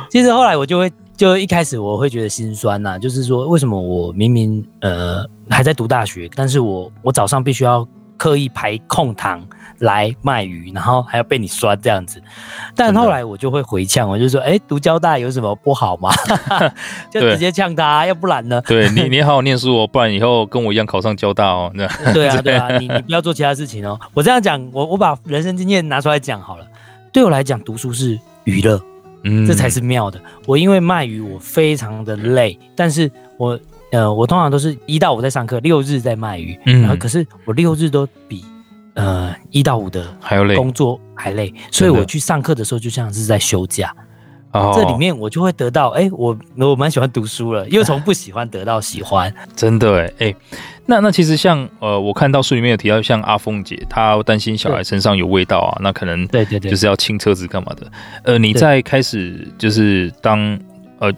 [0.10, 0.90] 其，其实后来我就会。
[1.18, 9.46] 就一开始我会觉得心酸呐、啊，就是说为什么我明明呃还在读大学，但是我我早上必须要刻意排空堂
[9.80, 12.22] 来卖鱼，然后还要被你酸这样子。
[12.76, 16.10] 但后来我就会回呛，我就说，哎、欸，读交大有什么不好吗？
[17.12, 18.62] 就直接呛他，要不然呢？
[18.68, 21.72] 对你，你好好念书哦，不然以后跟我一样考上交大哦。
[22.14, 24.00] 对啊，对啊，你你不要做其他事情哦。
[24.14, 26.66] 我这样讲，我我把人生经验拿出来讲好了。
[27.14, 28.82] 对我来讲，读书是娱乐。
[29.46, 30.22] 这才是妙的。
[30.46, 33.60] 我因为卖鱼，我非常的累，但是我
[33.92, 36.58] 呃，我通常都是一到五在上课，六日在卖鱼。
[36.66, 38.44] 嗯，然后可是我六日都比
[38.94, 43.96] 呃一到五的还要累，工作还累，所以我去上课的时候就像是在休假。
[44.56, 49.34] 哦，这里面我就会得到，哎，我我蛮喜欢读书了，又从不喜欢得到喜欢。
[49.56, 50.36] 真的哎哎。
[50.88, 57.92] 那那其实像呃，我看到书里面有提到，像阿凤姐，她担心小孩身上有味道啊，那可能对对对，就是要清车子干嘛的。
[58.24, 60.40] 呃，你在开始就是当
[61.00, 61.12] 呃，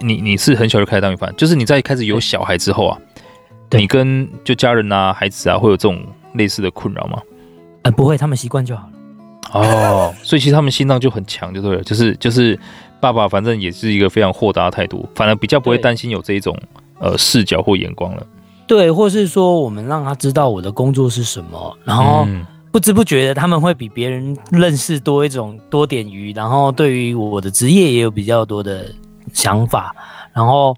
[0.00, 2.98] 你你是很小就开始当米饭，就是你在开始有小孩之后啊，
[3.72, 6.00] 你跟就家人啊、孩子啊，会有这种
[6.34, 7.20] 类似的困扰吗？
[7.82, 8.92] 呃，不会，他们习惯就好了。
[9.52, 12.58] 哦，所以其实他们心脏就很强，就对了，就是就是
[13.00, 16.56] 爸爸，反正也是一个非常豁达的态度，反而比较不会担心有这一种
[17.00, 18.26] 呃视角或眼光了。
[18.66, 22.26] 对，或是说我们让他知道我的工作是什么，然后
[22.70, 28.86] 不知不觉的他们会比别人认识多一种多点鱼，然后对于我的职业也有比较多的
[29.32, 29.94] 想法，
[30.32, 30.76] 然后。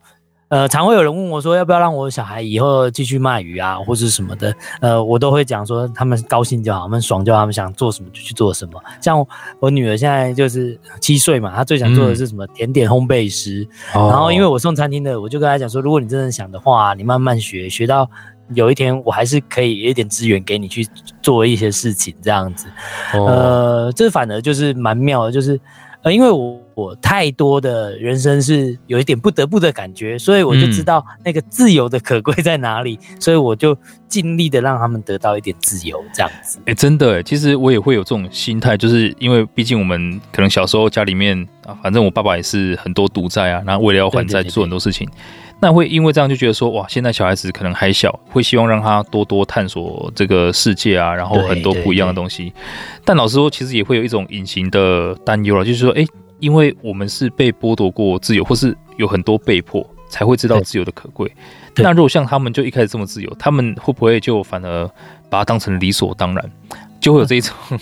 [0.52, 4.54] 呃，常会有人问我说，要不要让我小孩以后继续卖鱼啊，或是什么的？
[4.82, 8.78] 呃，我都会讲说，他们高兴就好，他们爽就好，他们想做什么就去做什么。
[9.00, 9.26] 像
[9.60, 12.46] 我女儿现在就是七岁嘛，她最想做的是什么？
[12.48, 13.66] 甜点烘焙师。
[13.94, 18.06] 嗯、然后因为我送餐厅的，我就跟她讲说，如果你真的想的话，你慢慢学，学到
[18.52, 20.86] 有一天我还是可以有一点资源给你去
[21.22, 22.66] 做一些事情，这样子。
[23.14, 25.58] 哦、呃，这反而就是蛮妙的，就是。
[26.04, 33.76] 呃，因为我我太多的人生是有一点不得不的感觉，所以我就知道那个自由的可贵在哪里，嗯、 所以我就
[34.08, 36.58] 尽力的让他们得到一点自由，这样子。
[36.61, 45.08] 哎、欸，真的，其实我也会有这种心态，就是因为毕竟我们可能小时候家里面啊，反正我爸爸也是很多赌债啊，然后为了要还债做很多事情，
[45.61, 52.52] 那会因为这样就觉得说，哇，现在小孩子可能还小，会希望让他多多探索这个世界啊，然后很多不一样的东西。
[53.04, 56.08] 但老实说，其实也会有一种隐形的担忧了，就是说，哎、欸，
[56.42, 61.33] 因为我们是被剥夺过自由，或是有很多被迫，才会知道自由的可贵。
[61.76, 64.90] 那如果像他们就一开始这么自由，他们会不会就反而
[65.31, 66.50] 把它当成理所当然，
[67.00, 67.78] 就会有这一种、嗯、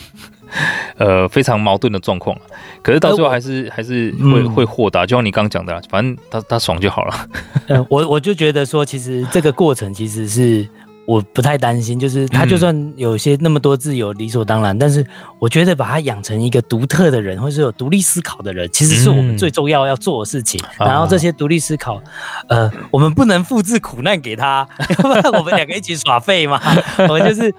[1.22, 2.36] 呃非常矛盾的状况？
[2.82, 7.28] 可是到最后还是还是会、嗯、会豁达，就像你刚刚讲的，反正他他爽就好了。
[7.68, 10.68] 嗯，我我就觉得说，其实这个过程其实是。
[11.10, 15.04] 我不太担心，就是他就算有些那么多自由理所当然，嗯、但是
[15.40, 20.60] 我觉得把他养成一个独特的人，或是有独立思考的人，其实是我们最重要要做的事情。
[20.78, 22.00] 嗯、然后这些独立思考，
[22.48, 24.64] 呃，我们不能复制苦难给他，
[24.98, 26.60] 要不然我们两个一起耍废嘛。
[27.08, 27.52] 我们就是，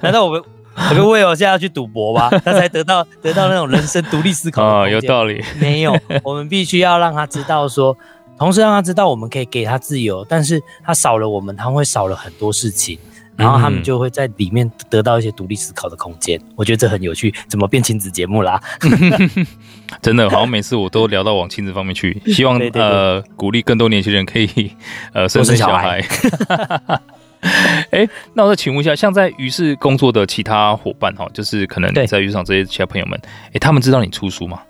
[0.00, 0.42] 难道我们
[0.74, 2.30] 我跟 Will 现在要去赌博吗？
[2.42, 4.68] 他才得到得到那种人生独立思考的？
[4.68, 5.44] 哦，有道理。
[5.60, 7.94] 没有，我们必须要让他知道说。
[8.38, 12.98] 同时让他知道我们可以给他自由，但是他少了我们，他会少了很多事情，
[13.36, 16.38] 然后他们就会在里面得到一些独立思考的空间。
[16.40, 18.60] 嗯、我觉得这很有趣，怎么变亲子节目啦？
[20.02, 24.72] 真的，好像每次我都聊到往亲子方面去， 希望呃鼓励更多年轻人可以
[25.12, 26.04] 呃生生小孩。
[27.90, 34.60] 哎、 欸，那我再请问一下，像在于是工作的其他伙伴哈，就是可能在鱼市场这些其他朋友们，哎、欸，他们知道你出书吗？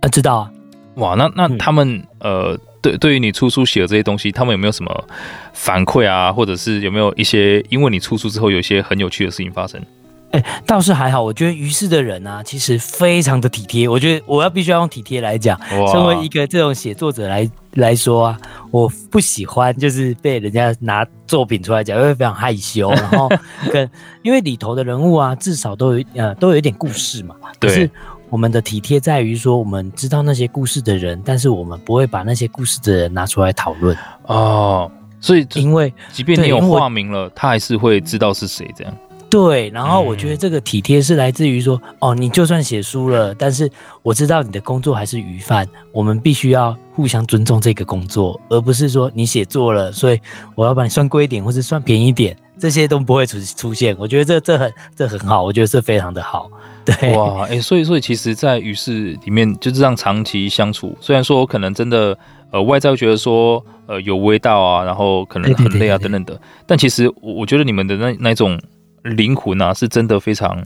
[0.00, 0.50] 啊，知道啊。
[0.96, 2.60] 哇，那那他们、嗯、呃。
[2.82, 5.08] 对，对于你出书写的这些东西，他们有没有什么
[5.52, 6.32] 反馈啊？
[6.32, 9.82] 或者是有没有一些因为你出书之后有一些很有趣的事情发生？
[10.30, 11.20] 哎，倒是还好。
[11.20, 13.88] 我觉得于是的人啊，其实非常的体贴。
[13.88, 15.58] 我觉得我要必须要用体贴来讲。
[15.90, 18.38] 身为一个这种写作者来来说啊，
[18.70, 22.88] 我不喜欢就是被人家拿作品出来讲，因为非常害羞。
[22.92, 23.28] 然后
[23.72, 23.90] 跟
[24.22, 27.34] 因为里头的人物啊，至少都有呃都有一点故事嘛。
[27.58, 27.68] 对。
[27.68, 27.90] 是
[28.36, 33.96] 我们的体贴在于说，我们知道那些故事的人，但是我们不会把那些故事的人拿出来讨论
[34.26, 34.92] 哦。
[35.22, 38.94] 所以，因为即便你有化名了，他还是会知道是谁这样。
[39.30, 43.72] 对，然后我觉得这个体贴是来自于说，哦，你就算写书了，但是
[44.02, 50.20] 我知道你的工作还是鱼贩，我们必须要互相尊重这个工作，而不是说你写作了，所以
[50.54, 53.96] 我要把你算贵一点，或者算便宜一点，这些都不会出出现。
[53.98, 56.50] 我觉得这这很这很好，我觉得这非常的好。
[56.86, 62.16] 对哇，哎、欸，所以所以其实，在鱼市里面就这样长期相处，虽然说可能真的
[62.52, 68.56] 呃外在会觉得说呃有味道啊，然后可能很累啊等等的，但其实我我觉得你们的那那种
[69.02, 70.56] 灵魂啊，是真的非常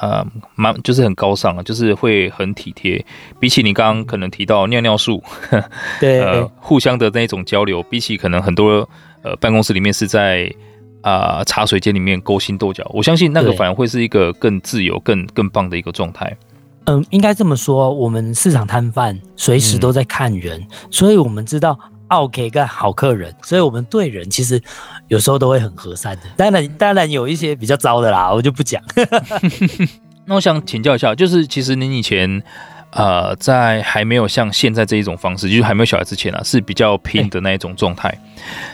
[0.00, 0.24] 呃
[0.54, 3.04] 蛮就是很高尚啊，就是会很体贴。
[3.40, 5.22] 比起你刚刚可能提到尿尿术，
[5.98, 8.88] 对， 呃，互相的那种交流，比起可能很多
[9.22, 10.48] 呃办公室里面是在。
[11.02, 16.36] 啊、呃，茶水间里面勾心斗角，我相信那个反而会是一个更自由、更更棒的一个状态。
[16.86, 24.60] 嗯，应该这么说，我们市场摊贩随时都在看人，嗯、所以我们知道 OK 跟好客人，所以我们对人其实
[25.08, 26.22] 有时候都会很和善的。
[26.36, 28.82] 当然，当然有一些比较糟的啦，我就不讲。
[30.26, 32.42] 那我想请教一下，就是其实您以前。
[32.92, 38.16] 呃，在还没有像现在这一种方式，就是还没有小孩之前啊，是比较拼的那一种状态。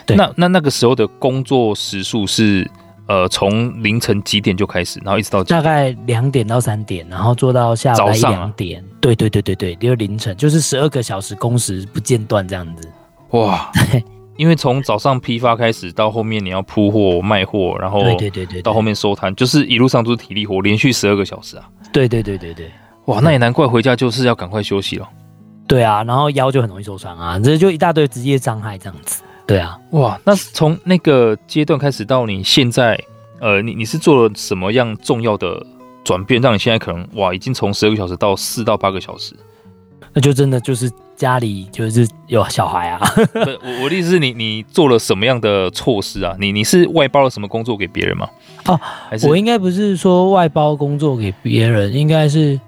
[0.07, 2.69] 那那那个时候的工作时数是
[3.07, 8.81] 呃，从凌晨几点就开始，然后一直到大概两点到三点，然后做到下午一两点。
[8.81, 12.91] 啊、对对对对对，就是凌晨，就是十二个小时工时不间断这样子。
[13.31, 13.71] 哇，
[14.37, 21.67] 因为从早上批发开始到后面你要铺货卖货，然后对对对对，到后面收摊，就是一路上都是体力活，连续十二个小时啊。
[21.93, 22.69] 对对对对对。
[23.09, 25.09] 哇，那也难怪回家就是要赶快休息了。
[25.67, 29.23] 对啊，然后腰就很容易受伤啊，这就一大堆职业伤害这样子。
[29.47, 32.99] 对啊，哇，那从那个阶段开始到你现在，
[33.39, 35.65] 呃，你你是做了什么样重要的
[36.03, 39.33] 转变，让你现在可能哇，已经从十二个小时到四到八个小时？
[40.13, 43.01] 那就真的就是家里就是有小孩啊。
[43.63, 46.35] 我我的意思是你你做了什么样的措施啊？
[46.39, 48.27] 你你是外包了什么工作给别人吗？
[48.65, 52.59] 哦，还是我应该不是说外包工作给别人，应该是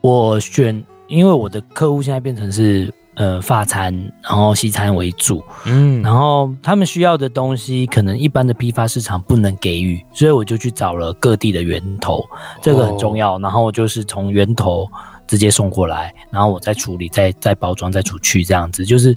[0.00, 2.92] 我选，因为我的客户现在变成是。
[3.16, 12.24] 呃，法餐，然后西餐为主，嗯，然后他们需要的东西，可能一般的批发市场不能给予，所以我就去找了各地的源头，
[12.62, 13.38] 这个很重要。
[13.38, 14.88] 然后就是从源头
[15.26, 19.14] 直接送过来，然后我再处理、再再包装、再出去，这样子就是，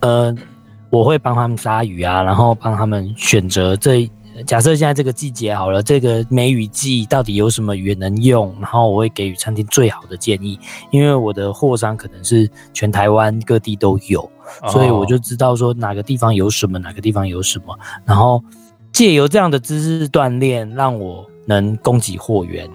[0.00, 0.34] 呃，
[0.90, 4.10] 我会帮他们杀鱼啊，然后帮他们选择这。
[4.46, 8.54] 假设现在这个季节好了，这个梅雨季到底有什么鱼能用？
[8.60, 10.58] 然后我会给予餐厅最好的建议，
[10.90, 14.28] 因为我的货商可能是全台湾各地都有，
[14.68, 18.42] 所以我就知道说哪个地方有什么，哪个地方有什么，然后
[18.92, 22.68] 借由这样的知识锻炼，让我能供给货源。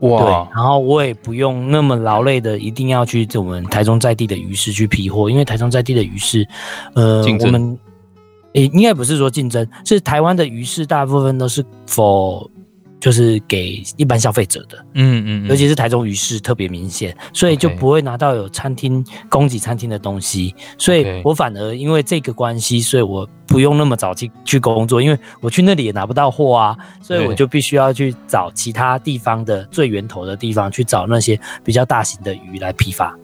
[0.00, 0.22] 哇！
[0.22, 6.46] 对，然后我也不用那么劳累的，一定要去我们台中在地的鱼市去批货，因为台中在地的鱼市，
[6.94, 7.78] 呃，我们。
[8.54, 12.48] 诶，应该不是说竞争，是台湾的鱼市大部分都是 for
[13.00, 33.14] 就是给一般消费者的，嗯嗯，尤其是台中鱼市特别明显，所以就不会拿到有餐厅供给餐厅的东西，所以我反而因为这个关系，所以我不用那么早去去工作，因为我去那里也拿不到货啊，所以我就必须要去找其他地方的最源头的地方去找那些比较大型的鱼来批发，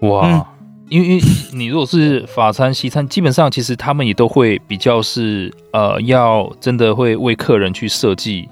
[0.00, 0.28] 哇。
[0.28, 0.44] 嗯
[0.92, 1.22] 因为，因
[1.58, 8.46] 你如果是法餐、西餐，基本上其实他们也都会比较是呃，要真的会为客人去设计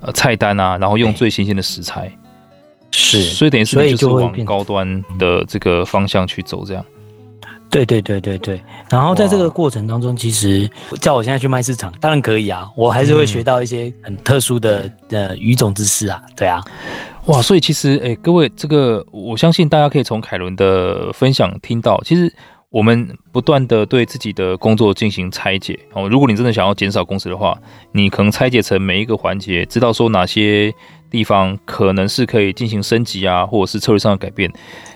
[0.00, 2.10] 呃菜单啊，然后用最新鲜的食材，
[2.92, 6.84] 是，所以等于说就是往高端的这个方向去走，这样。
[7.68, 8.60] 对对对对对。
[8.88, 10.68] 然后在这个过程当中，其实
[11.00, 16.60] 叫我现在去卖市场，当然可以啊，我还是会学到一些很特殊的呃语种知识啊，对啊。
[17.26, 22.32] 哇，所以其实，哎、各位，这个我相信大家可以从凯伦的分享听到，其实
[22.70, 26.08] 我们不断的对自己的工作进行拆解哦。
[26.08, 27.56] 如果你真的想要减少工时的话，
[27.92, 30.72] 你可能拆解成每一个环节，知道说哪些
[31.10, 34.50] 地方可能是可以进行升级啊，或者是策略上的改变，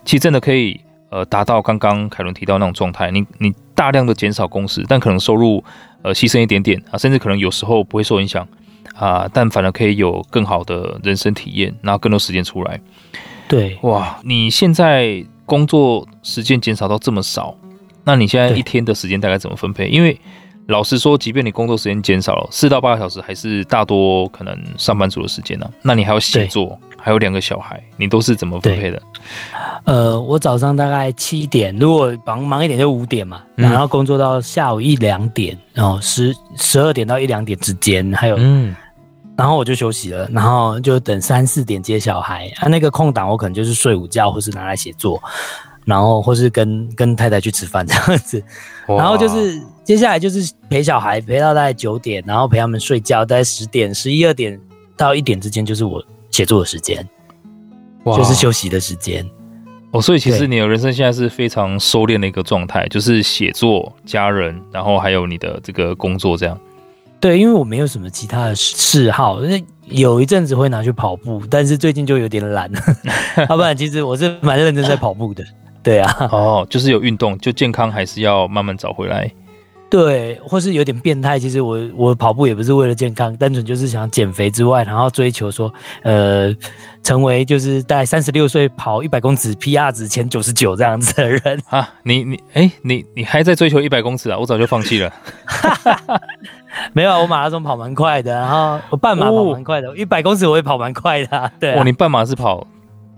[0.05, 3.11] 其实真的可以呃达到刚刚凯伦提到那种状态。
[3.11, 5.63] 你你大量的减少工时，但可能收入
[6.03, 8.49] 呃牺牲一点点啊，甚至可能有时候不会受影响。
[8.95, 12.81] 啊，但反而可以有更好的人生体验，然后更多时间出来。
[13.49, 17.55] 对，哇，你现在工作时间减少到这么少，
[18.05, 19.89] 那你现在一天的时间大概怎么分配？
[19.89, 20.19] 因为
[20.69, 25.71] 老实说，即便你工作时间减少了四到八个小时，还是大多可能上班族的时间呢、啊。
[25.83, 29.03] 那你还要写作，还有两个小孩，你都是怎么分配的？
[29.85, 38.75] 呃，我早上大概七点，如果忙忙一点就五点嘛，然后工作到下午一两点，然后十十二点到一两点之间，还有嗯。
[39.37, 42.69] 然后我就休息了，然后就等三四点接小孩啊。
[42.69, 45.21] 那个空档我可能就是睡午觉，或是拿来写作，
[45.85, 48.43] 然后或是跟跟太太去吃饭这样子。
[48.87, 54.59] 然后就是接下来就是陪小孩，陪到大概九点，然后陪他们睡觉，大概十点、十一二点
[54.97, 57.05] 到一点之间就是我写作的时间，
[58.05, 59.29] 就是休息的时间。
[59.91, 66.59] 哦，所以其实你的人生现在是非常收敛的一个状态，就是写作、家人，然后还有你的这个工作这样。
[67.21, 69.41] 对，因为我没有什么其他的嗜好，
[69.87, 72.71] 有一阵子会拿去跑步，但是最近就有点懒。
[73.49, 75.43] 要不然，其实我是蛮认真在跑步的。
[75.83, 79.31] 对啊，哦，就是有运动，就健康还是要慢慢找回来。
[79.95, 81.39] 对，或是有点变态。
[81.39, 86.53] 其实我我跑步也不是为了健康，单纯就是想减肥之外，然后追求说，呃，
[87.01, 91.89] 成为就是大概三十六岁跑一百公尺 PR 值前九十九这样子的人啊。
[92.03, 94.37] 你你哎，你你还在追求一百公尺啊？
[94.37, 95.13] 我早就放弃了。
[96.93, 101.53] 没有，我马拉松跑蛮快的，然后我半马跑蛮快的，一百公尺我也跑蛮快的。
[101.61, 102.67] 对，哦，你半马是跑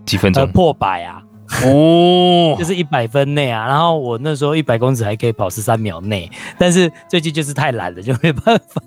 [0.05, 0.47] 几分钟？
[0.51, 1.23] 破百啊。
[1.65, 8.81] 哦，就是一百分内啊，然后我那时候一百公尺还可以跑十三秒内，但是最近就是太懒了，就没办法。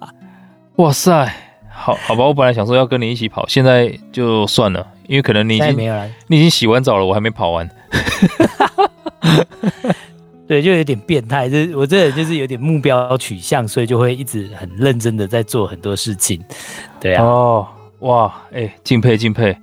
[0.77, 1.33] 哇塞，
[1.71, 7.69] 好好吧，我本来想说要跟你一起跑，现在就算了，因为可能你已经没有了，你已经洗完澡了，我还没跑完。
[10.47, 16.43] 对，就有点变态，就是我这人就是有点目标取向，所以就会一直很认真的在做很多事情。
[17.01, 17.67] 对啊，哦，
[18.01, 19.57] 哇，哎、欸，敬佩敬佩。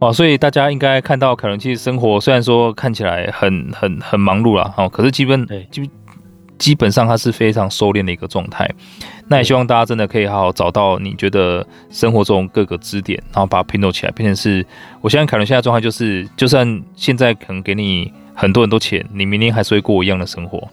[0.00, 5.88] 哦，所以大家应该看到，凯伦其实生活虽然说看起来很很很忙碌啦，哦，可是基本基
[6.58, 8.68] 基本上他是非常收敛的一个状态。
[9.28, 14.64] 那也希望大家真的可以好好找到你觉得生活中各个支点，然后把它拼凑起来，变成是。
[15.00, 20.68] 我相信凯伦现在状态就是，就算现在可能给你很多很多钱，你明天还是会过一样的生活。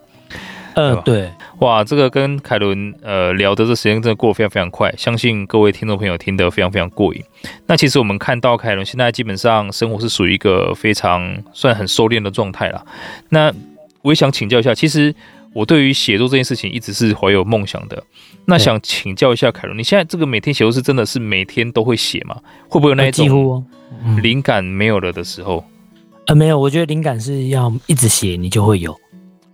[0.76, 7.22] 嗯、呃，对，哇，这个跟凯伦呃聊的这时间真的过得非常非常快，相信各位听众朋友听得非常非常过瘾。
[7.68, 12.86] 那其实我们看到凯伦现在基本上生活是属于一个非常算很收敛的状态了。
[13.30, 13.54] 那
[14.02, 15.14] 我也想请教一下，其实
[15.54, 18.02] 我对于写作这件事情一直是怀有梦想的。
[18.46, 22.36] 那想请教一下凯伦，你现在这个每天写作是真的是每天都会写吗？
[22.68, 23.64] 会不会有那一种
[24.22, 25.64] 灵感没有了的时候？
[26.28, 28.96] 呃，没有，我觉得灵感是要一直写，你就会有，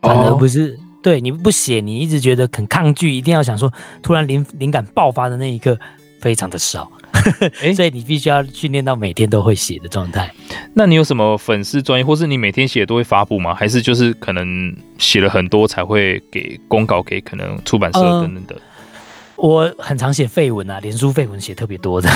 [0.01, 0.77] 反而不是。
[0.79, 3.71] 哦对，你不写，你一直觉得很抗拒，一定要想说，
[4.03, 5.79] 突然灵灵感爆发的那一刻
[6.19, 6.91] 非常的少，
[7.63, 10.29] 欸、所以你必须要训练到每天都会写的状态。
[10.73, 13.55] 那你有什么粉丝专业，或是你每天写都会发布吗？
[13.55, 18.55] 还是就是可能写了很多才会给公稿给可能出版社等等的？
[18.55, 18.61] 呃
[19.37, 22.09] 我很常写废文啊，脸书废文写特别多的，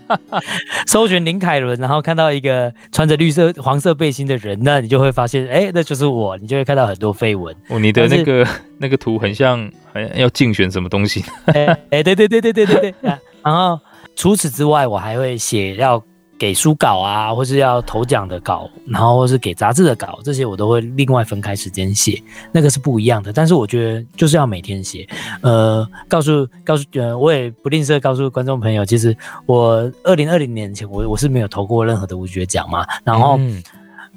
[0.86, 7.56] 搜寻林凯伦，然后看到一个穿着绿色、黄色背心的人，那你就会发现，哎，那就是我，你就会看到很多废文。
[7.68, 8.46] 哦，你的那个
[8.78, 9.58] 那个图很像，
[9.92, 11.24] 好像要竞选什么东西。
[11.46, 12.94] 哎，哎，对对对对对对对。
[13.42, 13.80] 然后
[14.14, 16.02] 除此之外，我还会写要。
[16.42, 22.20] 给书稿啊，或是要投奖的稿，然后或是给杂志的稿，这些我都会另外分开时间写，
[22.50, 23.32] 那个是不一样的。
[23.32, 25.08] 但是我觉得就是要每天写，
[25.42, 29.16] 呃，告诉告诉呃，我也不吝啬告诉观众朋友，其实
[29.46, 33.62] 我二零二零年前我我是没有投过任何的文学奖嘛，然后，嗯、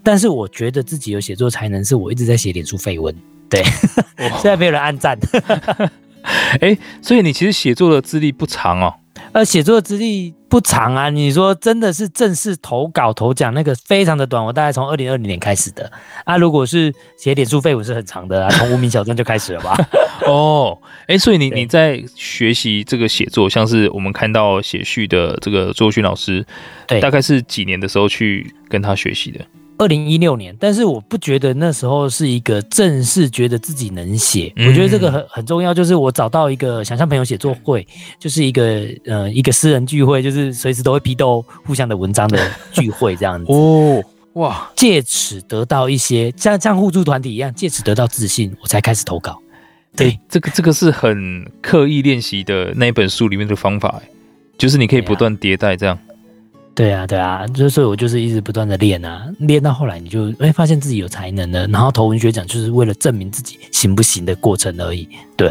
[0.04, 3.16] 但是我觉得自己有写作才能，是我一直在写脸书废文，
[3.48, 3.62] 对，
[4.18, 5.16] 现在 没有人按赞，
[6.60, 8.92] 哎、欸，所以你其实写作的资历不长哦。
[9.36, 15.92] 呃，写作资历不长啊，你说真的是正式投稿投奖那个非常的短，我大概从二零二零年开始的
[16.24, 16.38] 啊。
[16.38, 19.76] 如果是写点书废文是很长的啊，从无名小镇就开始了吧？
[20.26, 20.78] 哦，
[21.08, 26.46] 哎，所以你你在学习这个写作，像是我们看到写序的这个周勋老师，
[26.88, 29.42] 对，大概是几年的时候去跟他学习的？
[29.78, 34.52] 二零一六年，但是我不觉得那时候是一个正式觉得自己能写。
[34.56, 37.86] 嗯、我觉得这个很很重要，就是我找到一个想象朋友写作会，
[38.20, 42.40] 就是一个呃一个私人聚会，就是随时都会批斗互相的文章的
[42.72, 43.46] 聚会这样子。
[43.54, 44.02] 哦，
[44.34, 44.72] 哇！
[44.76, 49.38] 借此得到一些像像互助团体一样，借此得到自信，我才开始投稿。
[49.96, 54.02] 对，欸、这个这个是很刻意练习的那一本书里面的方法，
[54.58, 55.98] 就是你可以不断迭代这样。
[56.76, 65.08] 对啊，对啊，就是所以我就是一直不断的练啊，练到后来你就哎发现自己有才能了，然后投文学奖就是为了证明自己行不行的过程而已。
[65.38, 65.50] 对，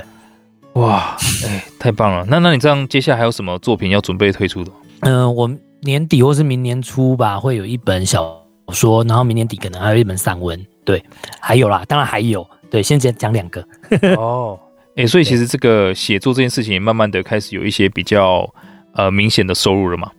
[0.74, 1.16] 哇，
[1.46, 2.26] 哎，太棒了！
[2.28, 4.70] 那那你这样接下来还有什么作品要准备推出的？
[5.00, 5.50] 嗯、呃，我
[5.80, 8.36] 年底或是明年初吧，会有一本小
[8.68, 10.62] 说，然后明年底可能还有一本散文。
[10.84, 11.02] 对，
[11.40, 12.46] 还有啦，当然还有。
[12.70, 13.66] 对，先讲讲两个。
[14.18, 14.58] 哦，
[14.96, 18.46] 哎，所以其实这个写作这件事情，也慢慢的开始有一些比较
[18.92, 20.10] 呃明显的收入了嘛。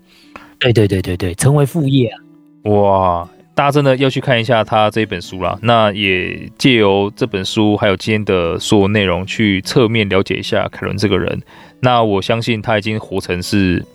[0.60, 2.20] 对对对对对，成为副业啊！
[2.64, 5.58] 哇，大家真的要去看一下他这本书啦。
[5.62, 11.42] 那也借由这本书，还有今天的所有内容，去侧面了解一下凯伦这个人。
[11.80, 13.86] 那我相信他已经活成是，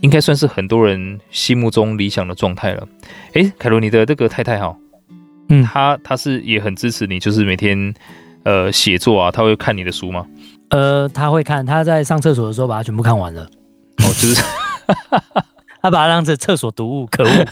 [0.00, 2.88] 应该算是很多人心目中理想的状态了。
[3.34, 4.76] 哎，凯伦，你的这个太太哈，
[5.48, 7.94] 嗯，他他是也很支持你，就是每天
[8.42, 10.26] 呃写作啊，他会看你的书吗？
[10.70, 13.42] 呃，他会看，他在上厕所的时候把它全部看完了。
[13.44, 14.42] 哦，就是。
[15.82, 17.46] 他把它当成厕所读物，可恶。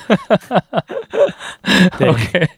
[1.98, 2.48] 对 OK，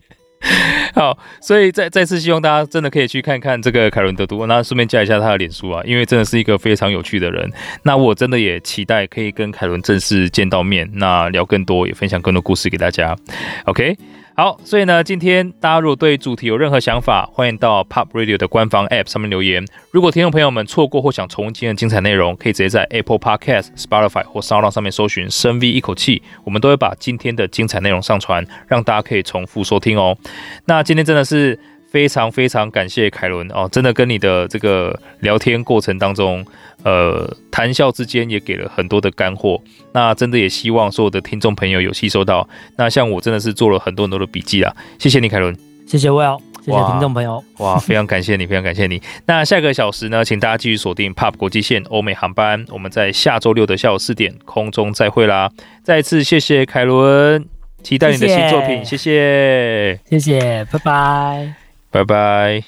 [0.94, 7.50] 好，所以再再次希望大家真的可以去看看这个凯伦的读物，那顺便加一下他的脸书啊，因为真的是一个非常有趣的人。
[7.82, 13.16] 那我真的也期待可以跟凯伦正式见到面，那聊更多，也分享更多故事给大家。
[13.64, 13.96] OK。
[14.40, 19.62] 好，所以呢，今天大家如果对主题有任何想法，欢迎到 Pop Radio 的官方 App 上面留言。
[19.90, 30.16] 如果听众朋友们错过或想重温今天的精彩内容，可以直接在 Apple Podcast、Spotify 或 SoundOn 上面搜寻“深 V 一口气”，我们都会把今天的精彩内容上传，让大家可以重复收听哦。
[30.64, 31.58] 那今天真的是。
[31.90, 36.46] 非常非常感谢凯伦哦，真的跟你的这个聊天过程当中，
[36.84, 39.60] 呃，谈笑之间也给了很多的干货。
[39.92, 42.48] 那真的也希望所有的听众朋友有吸收到。
[42.76, 49.02] 那像我真的是做了很多很多的笔记啊，谢谢你，凯伦，谢谢 Will，谢谢听众朋友，哇，非常感谢你，非常感谢你。
[49.26, 55.50] 那下个小时呢，请大家继续锁定 PUB 国际线欧美航班，我们在下周六的下午四点空中再会啦。
[55.82, 57.44] 再次谢谢凯伦，
[57.82, 61.59] 期待你的新作品，谢谢，谢谢，拜拜。
[61.90, 62.62] 拜拜。